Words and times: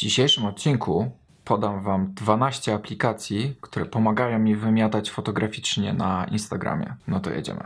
dzisiejszym 0.00 0.44
odcinku 0.44 1.10
podam 1.44 1.82
Wam 1.82 2.14
12 2.14 2.74
aplikacji, 2.74 3.56
które 3.60 3.86
pomagają 3.86 4.38
mi 4.38 4.56
wymiatać 4.56 5.10
fotograficznie 5.10 5.92
na 5.92 6.24
Instagramie. 6.24 6.94
No 7.08 7.20
to 7.20 7.30
jedziemy. 7.30 7.64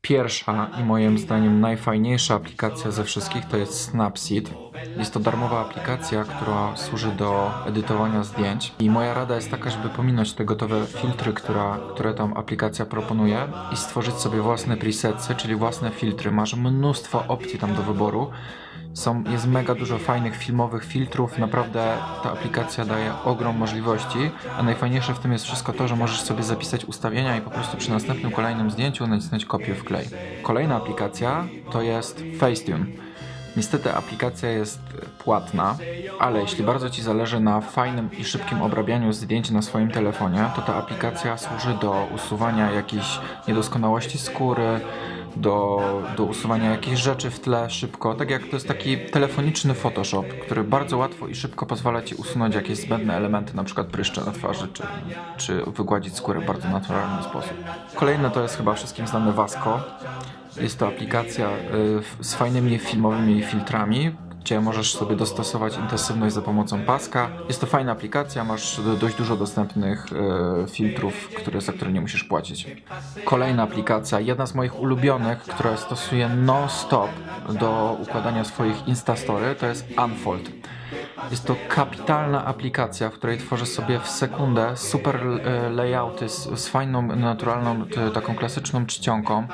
Pierwsza 0.00 0.70
i 0.80 0.84
moim 0.84 1.18
zdaniem 1.18 1.60
najfajniejsza 1.60 2.34
aplikacja 2.34 2.90
ze 2.90 3.04
wszystkich 3.04 3.44
to 3.44 3.56
jest 3.56 3.80
Snapseed. 3.80 4.50
Jest 4.96 5.12
to 5.14 5.20
darmowa 5.20 5.60
aplikacja, 5.60 6.24
która 6.24 6.76
służy 6.76 7.12
do 7.12 7.50
edytowania 7.66 8.24
zdjęć 8.24 8.72
i 8.78 8.90
moja 8.90 9.14
rada 9.14 9.34
jest 9.34 9.50
taka, 9.50 9.70
żeby 9.70 9.88
pominąć 9.88 10.32
te 10.32 10.44
gotowe 10.44 10.86
filtry, 10.86 11.32
która, 11.32 11.78
które 11.94 12.14
tam 12.14 12.36
aplikacja 12.36 12.86
proponuje 12.86 13.48
i 13.72 13.76
stworzyć 13.76 14.14
sobie 14.14 14.40
własne 14.40 14.76
presetsy, 14.76 15.34
czyli 15.34 15.56
własne 15.56 15.90
filtry. 15.90 16.30
Masz 16.30 16.54
mnóstwo 16.54 17.24
opcji 17.28 17.58
tam 17.58 17.74
do 17.74 17.82
wyboru. 17.82 18.30
Są, 18.94 19.24
jest 19.24 19.46
mega 19.46 19.74
dużo 19.74 19.98
fajnych 19.98 20.36
filmowych 20.36 20.84
filtrów, 20.84 21.38
naprawdę 21.38 21.96
ta 22.22 22.32
aplikacja 22.32 22.84
daje 22.84 23.12
ogrom 23.24 23.56
możliwości, 23.56 24.30
a 24.58 24.62
najfajniejsze 24.62 25.14
w 25.14 25.18
tym 25.18 25.32
jest 25.32 25.44
wszystko 25.44 25.72
to, 25.72 25.88
że 25.88 25.96
możesz 25.96 26.20
sobie 26.20 26.42
zapisać 26.42 26.84
ustawienia 26.84 27.36
i 27.36 27.40
po 27.40 27.50
prostu 27.50 27.76
przy 27.76 27.90
następnym 27.90 28.32
kolejnym 28.32 28.70
zdjęciu 28.70 29.06
nacisnąć 29.06 29.44
kopię 29.44 29.74
w 29.74 29.84
klej. 29.84 30.06
Kolejna 30.42 30.76
aplikacja 30.76 31.44
to 31.72 31.82
jest 31.82 32.22
Facetune. 32.38 32.86
Niestety 33.56 33.94
aplikacja 33.94 34.50
jest 34.50 34.80
płatna, 35.24 35.76
ale 36.18 36.40
jeśli 36.40 36.64
bardzo 36.64 36.90
Ci 36.90 37.02
zależy 37.02 37.40
na 37.40 37.60
fajnym 37.60 38.10
i 38.18 38.24
szybkim 38.24 38.62
obrabianiu 38.62 39.12
zdjęć 39.12 39.50
na 39.50 39.62
swoim 39.62 39.90
telefonie, 39.90 40.50
to 40.56 40.62
ta 40.62 40.74
aplikacja 40.76 41.38
służy 41.38 41.74
do 41.80 42.08
usuwania 42.14 42.70
jakichś 42.70 43.20
niedoskonałości 43.48 44.18
skóry, 44.18 44.80
do, 45.36 45.80
do 46.16 46.24
usuwania 46.24 46.70
jakichś 46.70 47.00
rzeczy 47.00 47.30
w 47.30 47.40
tle 47.40 47.70
szybko. 47.70 48.14
Tak 48.14 48.30
jak 48.30 48.42
to 48.42 48.56
jest 48.56 48.68
taki 48.68 48.98
telefoniczny 48.98 49.74
Photoshop, 49.74 50.24
który 50.42 50.64
bardzo 50.64 50.98
łatwo 50.98 51.28
i 51.28 51.34
szybko 51.34 51.66
pozwala 51.66 52.02
Ci 52.02 52.14
usunąć 52.14 52.54
jakieś 52.54 52.78
zbędne 52.78 53.16
elementy, 53.16 53.56
na 53.56 53.64
przykład 53.64 53.86
pryszcze 53.86 54.24
na 54.24 54.32
twarzy, 54.32 54.68
czy, 54.72 54.82
czy 55.36 55.62
wygładzić 55.76 56.16
skórę 56.16 56.40
w 56.40 56.46
bardzo 56.46 56.68
naturalny 56.68 57.22
sposób. 57.22 57.54
Kolejne 57.94 58.30
to 58.30 58.42
jest 58.42 58.56
chyba 58.56 58.74
wszystkim 58.74 59.06
znane 59.06 59.32
Vasco. 59.32 59.80
Jest 60.60 60.78
to 60.78 60.88
aplikacja 60.88 61.48
y, 62.20 62.24
z 62.24 62.34
fajnymi 62.34 62.78
filmowymi 62.78 63.42
filtrami, 63.42 64.16
gdzie 64.44 64.60
możesz 64.60 64.94
sobie 64.94 65.16
dostosować 65.16 65.76
intensywność 65.76 66.34
za 66.34 66.42
pomocą 66.42 66.82
paska. 66.82 67.30
Jest 67.48 67.60
to 67.60 67.66
fajna 67.66 67.92
aplikacja, 67.92 68.44
masz 68.44 68.80
dość 69.00 69.16
dużo 69.16 69.36
dostępnych 69.36 70.06
e, 70.12 70.68
filtrów, 70.68 71.28
które, 71.28 71.60
za 71.60 71.72
które 71.72 71.92
nie 71.92 72.00
musisz 72.00 72.24
płacić. 72.24 72.66
Kolejna 73.24 73.62
aplikacja, 73.62 74.20
jedna 74.20 74.46
z 74.46 74.54
moich 74.54 74.80
ulubionych, 74.80 75.38
która 75.38 75.76
stosuje 75.76 76.28
non-stop 76.28 77.10
do 77.60 77.96
układania 78.02 78.44
swoich 78.44 78.88
Instastory, 78.88 79.54
to 79.54 79.66
jest 79.66 79.86
Unfold. 80.04 80.50
Jest 81.30 81.46
to 81.46 81.56
kapitalna 81.68 82.44
aplikacja, 82.44 83.10
w 83.10 83.12
której 83.12 83.38
tworzę 83.38 83.66
sobie 83.66 84.00
w 84.00 84.08
sekundę 84.08 84.76
super 84.76 85.16
e, 85.16 85.70
layouty 85.70 86.28
z, 86.28 86.60
z 86.60 86.68
fajną, 86.68 87.02
naturalną, 87.02 87.84
taką 88.14 88.34
klasyczną 88.34 88.86
czcionką. 88.86 89.46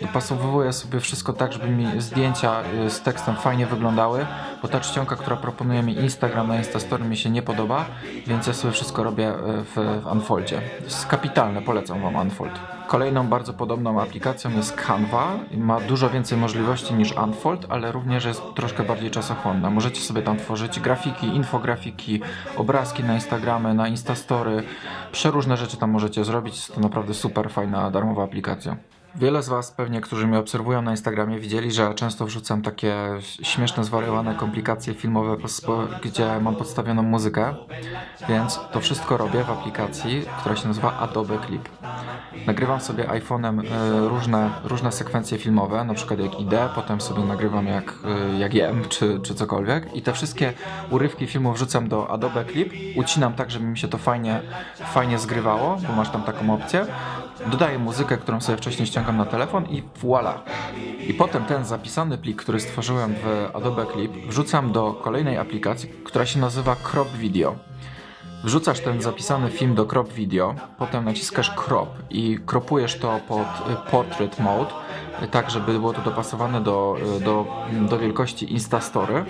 Dopasowuję 0.00 0.72
sobie 0.72 1.00
wszystko 1.00 1.32
tak, 1.32 1.52
żeby 1.52 1.68
mi 1.68 2.00
zdjęcia 2.00 2.60
e, 2.60 2.90
z 2.90 3.02
tekstem 3.02 3.36
fajnie 3.36 3.66
wyglądały, 3.66 4.26
bo 4.62 4.68
ta 4.68 4.80
czcionka, 4.80 5.16
która 5.16 5.36
proponuje 5.36 5.82
mi 5.82 5.96
Instagram 5.96 6.48
na 6.48 6.56
Instastory 6.56 7.04
mi 7.04 7.16
się 7.16 7.30
nie 7.30 7.42
podoba, 7.42 7.84
więc 8.26 8.46
ja 8.46 8.54
sobie 8.54 8.72
wszystko 8.72 9.04
robię 9.04 9.28
e, 9.28 9.34
w, 9.62 10.00
w 10.02 10.06
Unfoldzie. 10.12 10.60
Jest 10.84 11.06
kapitalne, 11.06 11.62
polecam 11.62 12.02
Wam 12.02 12.16
Unfold. 12.16 12.52
Kolejną 12.88 13.28
bardzo 13.28 13.52
podobną 13.52 14.00
aplikacją 14.00 14.50
jest 14.50 14.76
Canva. 14.86 15.32
Ma 15.56 15.80
dużo 15.80 16.10
więcej 16.10 16.38
możliwości 16.38 16.94
niż 16.94 17.12
Unfold, 17.12 17.66
ale 17.68 17.92
również 17.92 18.24
jest 18.24 18.42
troszkę 18.54 18.82
bardziej 18.82 19.10
czasochłonna. 19.10 19.70
Możecie 19.70 20.00
sobie 20.00 20.22
tam 20.22 20.36
tworzyć 20.36 20.80
grafiki, 20.80 21.26
infografiki, 21.26 22.20
obrazki 22.56 23.04
na 23.04 23.14
Instagramy, 23.14 23.74
na 23.74 23.88
Instastory. 23.88 24.62
Przeróżne 25.12 25.56
rzeczy 25.56 25.76
tam 25.76 25.90
możecie 25.90 26.24
zrobić. 26.24 26.54
Jest 26.54 26.74
to 26.74 26.80
naprawdę 26.80 27.14
super 27.14 27.50
fajna, 27.50 27.90
darmowa 27.90 28.24
aplikacja. 28.24 28.76
Wiele 29.16 29.42
z 29.42 29.48
Was 29.48 29.70
pewnie, 29.70 30.00
którzy 30.00 30.26
mnie 30.26 30.38
obserwują 30.38 30.82
na 30.82 30.90
Instagramie, 30.90 31.38
widzieli, 31.38 31.72
że 31.72 31.94
często 31.94 32.26
wrzucam 32.26 32.62
takie 32.62 32.96
śmieszne, 33.42 33.84
zwariowane 33.84 34.34
komplikacje 34.34 34.94
filmowe, 34.94 35.36
gdzie 36.02 36.40
mam 36.40 36.56
podstawioną 36.56 37.02
muzykę, 37.02 37.54
więc 38.28 38.60
to 38.72 38.80
wszystko 38.80 39.16
robię 39.16 39.44
w 39.44 39.50
aplikacji, 39.50 40.24
która 40.40 40.56
się 40.56 40.68
nazywa 40.68 40.98
Adobe 40.98 41.38
Clip. 41.46 41.68
Nagrywam 42.46 42.80
sobie 42.80 43.04
iPhone'em 43.04 43.62
e, 43.70 44.08
różne, 44.08 44.50
różne 44.64 44.92
sekwencje 44.92 45.38
filmowe, 45.38 45.84
na 45.84 45.94
przykład 45.94 46.20
jak 46.20 46.40
idę, 46.40 46.68
potem 46.74 47.00
sobie 47.00 47.24
nagrywam 47.24 47.66
jak, 47.66 47.94
e, 48.04 48.38
jak 48.38 48.54
jem, 48.54 48.84
czy, 48.88 49.20
czy 49.22 49.34
cokolwiek. 49.34 49.96
I 49.96 50.02
te 50.02 50.12
wszystkie 50.12 50.52
urywki 50.90 51.26
filmu 51.26 51.52
wrzucam 51.52 51.88
do 51.88 52.10
Adobe 52.10 52.44
Clip, 52.44 52.72
ucinam 52.96 53.32
tak, 53.32 53.50
żeby 53.50 53.64
mi 53.64 53.78
się 53.78 53.88
to 53.88 53.98
fajnie, 53.98 54.40
fajnie 54.76 55.18
zgrywało, 55.18 55.76
bo 55.88 55.92
masz 55.94 56.10
tam 56.10 56.22
taką 56.22 56.54
opcję. 56.54 56.86
Dodaję 57.46 57.78
muzykę, 57.78 58.16
którą 58.16 58.40
sobie 58.40 58.58
wcześniej 58.58 58.86
ściągam 59.04 59.16
na 59.16 59.30
telefon 59.30 59.66
i 59.66 59.82
voila. 60.02 60.42
I 61.08 61.14
potem 61.14 61.44
ten 61.44 61.64
zapisany 61.64 62.18
plik, 62.18 62.42
który 62.42 62.60
stworzyłem 62.60 63.14
w 63.14 63.56
Adobe 63.56 63.86
Clip, 63.92 64.12
wrzucam 64.28 64.72
do 64.72 64.92
kolejnej 64.92 65.38
aplikacji, 65.38 65.88
która 66.04 66.26
się 66.26 66.40
nazywa 66.40 66.76
Crop 66.76 67.08
Video. 67.08 67.56
Wrzucasz 68.44 68.80
ten 68.80 69.02
zapisany 69.02 69.50
film 69.50 69.74
do 69.74 69.86
crop 69.86 70.12
video, 70.12 70.54
potem 70.78 71.04
naciskasz 71.04 71.50
crop 71.50 71.88
i 72.10 72.38
kropujesz 72.46 72.98
to 72.98 73.20
pod 73.28 73.46
portrait 73.90 74.38
mode 74.38 74.70
tak, 75.30 75.50
żeby 75.50 75.72
było 75.72 75.92
to 75.92 76.02
dopasowane 76.02 76.60
do, 76.60 76.96
do, 77.24 77.46
do 77.88 77.98
wielkości 77.98 78.52
Instastory, 78.52 79.24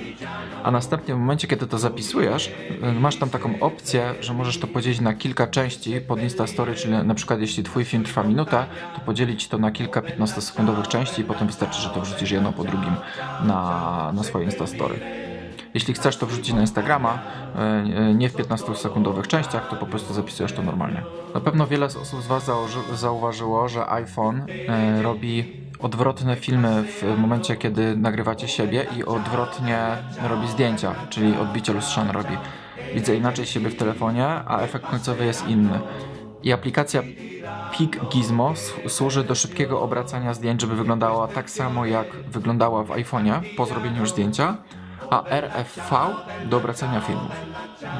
a 0.64 0.70
następnie 0.70 1.14
w 1.14 1.18
momencie, 1.18 1.48
kiedy 1.48 1.66
to 1.66 1.78
zapisujesz, 1.78 2.52
masz 3.00 3.16
tam 3.16 3.30
taką 3.30 3.60
opcję, 3.60 4.14
że 4.20 4.34
możesz 4.34 4.58
to 4.58 4.66
podzielić 4.66 5.00
na 5.00 5.14
kilka 5.14 5.46
części 5.46 6.00
pod 6.00 6.22
Instastory, 6.22 6.74
czyli 6.74 6.92
na 6.92 7.14
przykład 7.14 7.40
jeśli 7.40 7.62
twój 7.62 7.84
film 7.84 8.04
trwa 8.04 8.22
minutę, 8.22 8.66
to 8.94 9.00
podzielić 9.00 9.48
to 9.48 9.58
na 9.58 9.70
kilka 9.70 10.00
15-sekundowych 10.00 10.88
części 10.88 11.20
i 11.20 11.24
potem 11.24 11.46
wystarczy, 11.46 11.82
że 11.82 11.88
to 11.88 12.00
wrzucisz 12.00 12.30
jedno 12.30 12.52
po 12.52 12.64
drugim 12.64 12.96
na, 13.42 14.12
na 14.14 14.22
swoje 14.22 14.44
Instastory. 14.44 15.23
Jeśli 15.74 15.94
chcesz 15.94 16.16
to 16.16 16.26
wrzucić 16.26 16.54
na 16.54 16.60
Instagrama, 16.60 17.18
e, 17.54 18.14
nie 18.14 18.28
w 18.28 18.34
15-sekundowych 18.36 19.26
częściach, 19.26 19.68
to 19.68 19.76
po 19.76 19.86
prostu 19.86 20.14
zapisujesz 20.14 20.52
to 20.52 20.62
normalnie. 20.62 21.02
Na 21.34 21.40
pewno 21.40 21.66
wiele 21.66 21.86
osób 21.86 22.22
z 22.22 22.26
Was 22.26 22.50
zauważyło, 22.94 23.68
że 23.68 23.90
iPhone 23.90 24.46
e, 24.68 25.02
robi 25.02 25.64
odwrotne 25.78 26.36
filmy 26.36 26.82
w 26.82 27.18
momencie, 27.18 27.56
kiedy 27.56 27.96
nagrywacie 27.96 28.48
siebie 28.48 28.86
i 28.96 29.04
odwrotnie 29.04 29.78
robi 30.28 30.48
zdjęcia, 30.48 30.94
czyli 31.10 31.36
odbicie 31.36 31.72
lustrzane 31.72 32.12
robi. 32.12 32.36
Widzę 32.94 33.16
inaczej 33.16 33.46
siebie 33.46 33.70
w 33.70 33.76
telefonie, 33.76 34.26
a 34.26 34.60
efekt 34.60 34.86
końcowy 34.86 35.24
jest 35.24 35.48
inny. 35.48 35.80
I 36.42 36.52
aplikacja 36.52 37.02
Peak 37.78 38.08
Gizmo 38.08 38.54
służy 38.88 39.24
do 39.24 39.34
szybkiego 39.34 39.80
obracania 39.80 40.34
zdjęć, 40.34 40.60
żeby 40.60 40.76
wyglądała 40.76 41.28
tak 41.28 41.50
samo 41.50 41.86
jak 41.86 42.06
wyglądała 42.28 42.84
w 42.84 42.88
iPhone'ie 42.88 43.40
po 43.56 43.66
zrobieniu 43.66 44.00
już 44.00 44.10
zdjęcia, 44.10 44.56
a 45.10 45.22
RFV 45.24 45.96
do 46.44 46.56
obracania 46.56 47.00
filmów 47.00 47.32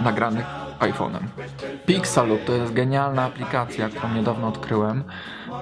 nagranych 0.05 0.47
iPhone'em. 0.81 1.21
Pixaloop 1.87 2.45
to 2.45 2.53
jest 2.53 2.73
genialna 2.73 3.25
aplikacja, 3.25 3.89
którą 3.89 4.15
niedawno 4.15 4.49
odkryłem, 4.49 5.05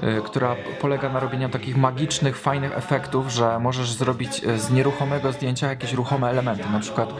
yy, 0.02 0.22
która 0.22 0.56
polega 0.80 1.08
na 1.08 1.20
robieniu 1.20 1.48
takich 1.48 1.76
magicznych, 1.76 2.38
fajnych 2.38 2.78
efektów, 2.78 3.28
że 3.30 3.58
możesz 3.58 3.92
zrobić 3.92 4.44
y, 4.44 4.58
z 4.58 4.70
nieruchomego 4.70 5.32
zdjęcia 5.32 5.68
jakieś 5.68 5.92
ruchome 5.92 6.30
elementy. 6.30 6.70
Na 6.72 6.80
przykład, 6.80 7.14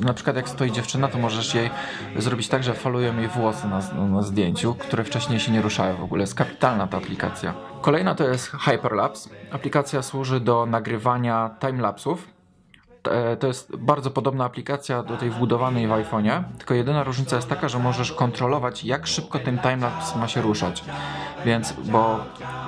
na 0.00 0.14
przykład 0.14 0.36
jak 0.36 0.48
stoi 0.48 0.72
dziewczyna, 0.72 1.08
to 1.08 1.18
możesz 1.18 1.54
jej 1.54 1.70
zrobić 2.16 2.48
tak, 2.48 2.64
że 2.64 2.74
falują 2.74 3.16
jej 3.16 3.28
włosy 3.28 3.66
na, 3.68 4.04
na 4.06 4.22
zdjęciu, 4.22 4.74
które 4.74 5.04
wcześniej 5.04 5.40
się 5.40 5.52
nie 5.52 5.62
ruszają 5.62 5.96
w 5.96 6.02
ogóle. 6.02 6.20
Jest 6.20 6.34
kapitalna 6.34 6.86
ta 6.86 6.96
aplikacja. 6.96 7.54
Kolejna 7.80 8.14
to 8.14 8.24
jest 8.28 8.50
Hyperlapse. 8.50 9.30
Aplikacja 9.52 10.02
służy 10.02 10.40
do 10.40 10.66
nagrywania 10.66 11.50
timelapsów 11.60 12.31
to 13.40 13.46
jest 13.46 13.76
bardzo 13.76 14.10
podobna 14.10 14.44
aplikacja 14.44 15.02
do 15.02 15.16
tej 15.16 15.30
wbudowanej 15.30 15.86
w 15.86 15.90
iPhone'ie, 15.90 16.42
tylko 16.58 16.74
jedyna 16.74 17.04
różnica 17.04 17.36
jest 17.36 17.48
taka, 17.48 17.68
że 17.68 17.78
możesz 17.78 18.12
kontrolować 18.12 18.84
jak 18.84 19.06
szybko 19.06 19.38
ten 19.38 19.58
timelapse 19.58 20.18
ma 20.18 20.28
się 20.28 20.42
ruszać. 20.42 20.84
Więc, 21.44 21.72
bo 21.72 22.20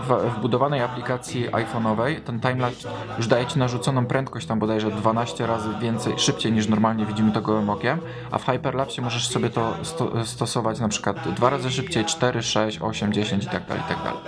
w 0.08 0.36
wbudowanej 0.36 0.82
aplikacji 0.82 1.50
iPhone'owej 1.50 2.20
ten 2.20 2.40
timelapse 2.40 2.88
już 3.16 3.26
daje 3.26 3.46
Ci 3.46 3.58
narzuconą 3.58 4.06
prędkość 4.06 4.46
tam 4.46 4.58
bodajże 4.58 4.90
12 4.90 5.46
razy 5.46 5.68
więcej, 5.80 6.18
szybciej 6.18 6.52
niż 6.52 6.68
normalnie 6.68 7.06
widzimy 7.06 7.32
to 7.32 7.40
gołym 7.40 7.70
okiem, 7.70 8.00
a 8.30 8.38
w 8.38 8.46
Hyperlapse 8.46 9.02
możesz 9.02 9.28
sobie 9.28 9.50
to 9.50 9.74
sto 9.82 10.24
stosować 10.24 10.80
na 10.80 10.88
przykład 10.88 11.28
dwa 11.28 11.50
razy 11.50 11.70
szybciej, 11.70 12.04
4, 12.04 12.42
6, 12.42 12.78
8, 12.82 13.12
10 13.12 13.44
i 13.44 13.48
tak 13.48 13.66
dalej, 13.66 13.82
i 13.86 13.88
tak 13.88 13.98
dalej. 14.04 14.20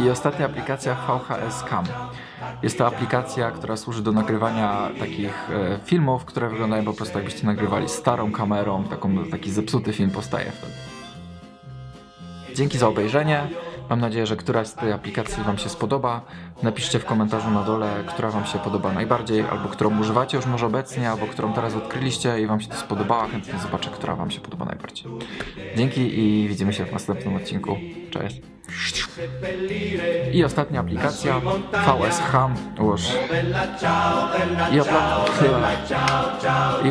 I 0.00 0.10
ostatnia 0.10 0.46
aplikacja 0.46 0.94
VHS 0.94 1.64
Cam. 1.70 1.84
Jest 2.62 2.78
to 2.78 2.86
aplikacja, 2.86 3.50
która 3.50 3.76
służy 3.76 4.02
do 4.02 4.12
nagrywania 4.12 4.90
takich 4.98 5.50
e, 5.50 5.78
filmów, 5.84 6.24
które 6.24 6.48
wyglądają 6.48 6.84
po 6.84 6.92
prostu 6.92 7.18
jakbyście 7.18 7.46
nagrywali 7.46 7.88
starą 7.88 8.32
kamerą, 8.32 8.84
taką, 8.84 9.24
taki 9.24 9.50
zepsuty 9.50 9.92
film 9.92 10.10
powstaje 10.10 10.52
wtedy. 10.52 10.72
Dzięki 12.54 12.78
za 12.78 12.88
obejrzenie. 12.88 13.48
Mam 13.90 14.00
nadzieję, 14.00 14.26
że 14.26 14.36
któraś 14.36 14.66
z 14.66 14.74
tych 14.74 14.94
aplikacji 14.94 15.42
Wam 15.42 15.58
się 15.58 15.68
spodoba. 15.68 16.20
Napiszcie 16.62 16.98
w 16.98 17.04
komentarzu 17.04 17.50
na 17.50 17.62
dole, 17.62 18.04
która 18.08 18.30
Wam 18.30 18.46
się 18.46 18.58
podoba 18.58 18.92
najbardziej, 18.92 19.40
albo 19.40 19.68
którą 19.68 20.00
używacie 20.00 20.36
już 20.36 20.46
może 20.46 20.66
obecnie, 20.66 21.10
albo 21.10 21.26
którą 21.26 21.52
teraz 21.52 21.74
odkryliście 21.74 22.40
i 22.40 22.46
Wam 22.46 22.60
się 22.60 22.68
to 22.68 22.76
spodobała. 22.76 23.28
Chętnie 23.28 23.58
zobaczę, 23.58 23.90
która 23.90 24.16
Wam 24.16 24.30
się 24.30 24.40
podoba 24.40 24.64
najbardziej. 24.64 25.06
Dzięki 25.76 26.18
i 26.20 26.48
widzimy 26.48 26.72
się 26.72 26.84
w 26.84 26.92
następnym 26.92 27.36
odcinku. 27.36 27.76
Cześć. 28.10 28.55
I 30.32 30.44
ostatnia 30.44 30.80
aplikacja 30.80 31.40
już. 32.78 33.02
I, 34.72 34.80
opla... 34.80 35.24
I. 36.84 36.90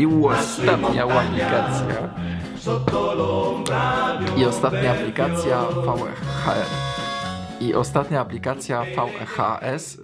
I 0.00 0.06
ostatnia 0.06 1.04
aplikacja. 1.04 2.08
I 4.36 4.44
ostatnia 4.44 4.92
aplikacja 4.92 5.62
VHR. 5.62 6.66
I 7.60 7.74
ostatnia 7.74 8.20
aplikacja 8.20 8.84
VHS 8.84 9.98